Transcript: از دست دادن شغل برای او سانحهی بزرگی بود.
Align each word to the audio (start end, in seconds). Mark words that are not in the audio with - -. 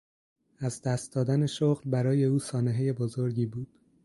از 0.57 0.81
دست 0.81 1.13
دادن 1.13 1.45
شغل 1.45 1.89
برای 1.89 2.25
او 2.25 2.39
سانحهی 2.39 2.91
بزرگی 2.93 3.45
بود. 3.45 3.79